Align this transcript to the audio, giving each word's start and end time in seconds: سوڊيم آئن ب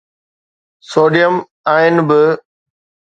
سوڊيم 0.89 1.33
آئن 1.73 1.95
ب 2.07 2.09